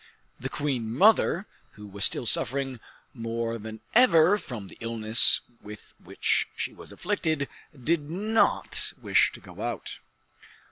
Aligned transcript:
The 0.39 0.49
queen 0.49 0.91
mother, 0.91 1.45
who 1.73 1.85
was 1.85 2.05
still 2.05 2.25
suffering 2.25 2.79
more 3.13 3.59
than 3.59 3.81
ever 3.93 4.39
from 4.39 4.67
the 4.67 4.77
illness 4.79 5.41
with 5.61 5.93
which 6.03 6.47
she 6.55 6.73
was 6.73 6.91
afflicted, 6.91 7.47
did 7.79 8.09
not 8.09 8.93
wish 8.99 9.31
to 9.33 9.39
go 9.39 9.61
out. 9.61 9.99